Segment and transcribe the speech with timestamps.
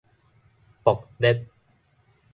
[0.81, 1.45] 爆裂